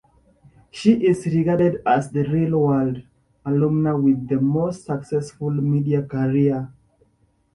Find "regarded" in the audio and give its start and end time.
1.27-1.83